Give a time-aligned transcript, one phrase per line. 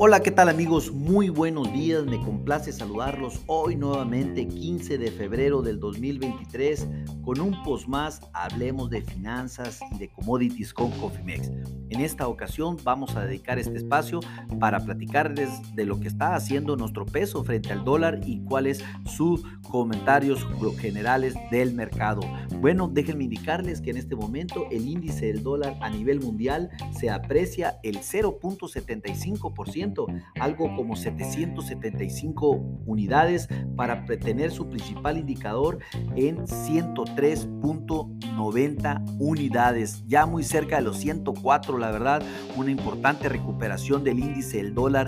[0.00, 0.92] Hola, ¿qué tal amigos?
[0.92, 6.86] Muy buenos días, me complace saludarlos hoy nuevamente 15 de febrero del 2023
[7.24, 11.50] con un post más, hablemos de finanzas y de commodities con Cofimex.
[11.90, 14.20] En esta ocasión vamos a dedicar este espacio
[14.60, 19.42] para platicarles de lo que está haciendo nuestro peso frente al dólar y cuáles sus
[19.62, 20.46] comentarios
[20.78, 22.20] generales del mercado.
[22.60, 27.10] Bueno, déjenme indicarles que en este momento el índice del dólar a nivel mundial se
[27.10, 30.06] aprecia el 0.75%
[30.40, 32.50] algo como 775
[32.86, 35.78] unidades para tener su principal indicador
[36.16, 42.22] en 103.90 unidades, ya muy cerca de los 104, la verdad,
[42.56, 45.06] una importante recuperación del índice del dólar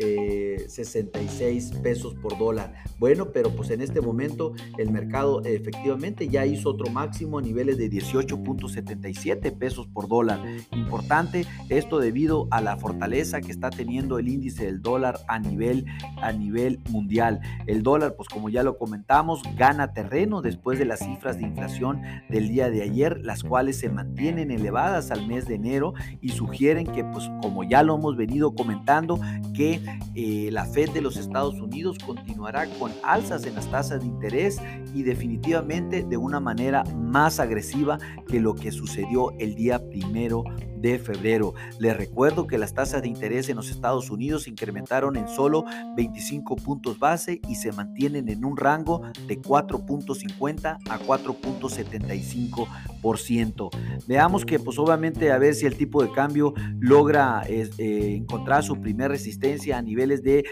[0.00, 2.74] 66 eh, pesos por dólar.
[2.98, 7.78] Bueno, pero pues en este momento el mercado efectivamente ya hizo otro máximo a niveles
[7.78, 10.40] de 18.77 pesos por dólar.
[10.72, 15.86] Importante esto debido a la fortaleza que está teniendo el índice del dólar a nivel,
[16.22, 17.40] a nivel mundial.
[17.66, 22.02] El dólar, pues como ya lo comentamos, gana terreno después de las cifras de inflación
[22.28, 26.86] del día de ayer, las cuales se mantienen elevadas al mes de enero y sugieren
[26.86, 29.20] que, pues como ya lo hemos venido comentando,
[29.54, 29.80] que
[30.14, 34.60] eh, la Fed de los Estados Unidos continuará con alzas en las tasas de interés
[34.94, 40.44] y definitivamente de una manera más agresiva que lo que sucedió el día primero
[40.80, 41.54] de febrero.
[41.78, 45.64] Les recuerdo que las tasas de interés en los Estados Unidos incrementaron en solo
[45.96, 53.70] 25 puntos base y se mantienen en un rango de 4.50 a 4.75%.
[54.06, 58.80] Veamos que pues obviamente a ver si el tipo de cambio logra eh, encontrar su
[58.80, 60.44] primer resistencia a niveles de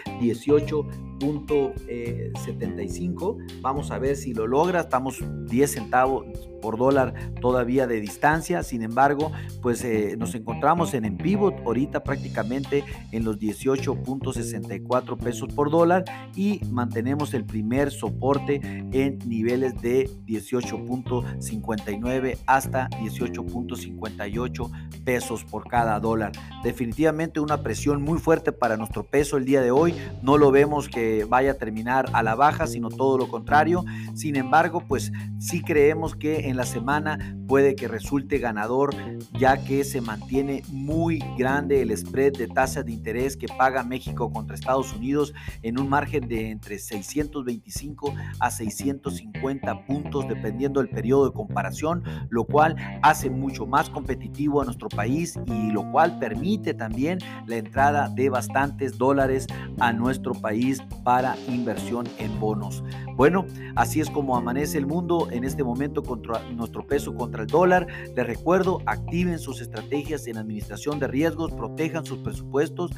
[1.19, 3.61] 18.75.
[3.61, 4.81] Vamos a ver si lo logra.
[4.81, 6.27] Estamos 10 centavos
[6.61, 8.62] por dólar todavía de distancia.
[8.62, 15.55] Sin embargo, pues eh, nos encontramos en en pivot ahorita prácticamente en los 18.64 pesos
[15.55, 16.05] por dólar
[16.37, 18.61] y mantenemos el primer soporte
[18.93, 26.33] en niveles de 18.59 hasta 18.58 pesos por cada dólar.
[26.62, 29.95] Definitivamente una presión muy fuerte para nuestro peso el día de hoy.
[30.23, 33.85] No lo vemos que vaya a terminar a la baja, sino todo lo contrario.
[34.15, 38.95] Sin embargo, pues sí creemos que en la semana puede que resulte ganador
[39.39, 44.31] ya que se mantiene muy grande el spread de tasa de interés que paga México
[44.33, 45.33] contra Estados Unidos
[45.63, 52.45] en un margen de entre 625 a 650 puntos dependiendo del periodo de comparación, lo
[52.45, 58.09] cual hace mucho más competitivo a nuestro país y lo cual permite también la entrada
[58.09, 59.47] de bastantes dólares
[59.81, 62.82] a nuestro país para inversión en bonos.
[63.16, 67.48] Bueno, así es como amanece el mundo en este momento contra nuestro peso contra el
[67.48, 67.86] dólar.
[68.14, 72.92] Les recuerdo, activen sus estrategias en administración de riesgos, protejan sus presupuestos,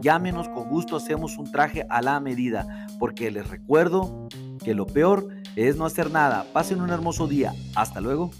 [0.00, 4.28] llámenos con gusto, hacemos un traje a la medida, porque les recuerdo
[4.62, 6.46] que lo peor es no hacer nada.
[6.52, 7.52] Pasen un hermoso día.
[7.74, 8.30] Hasta luego.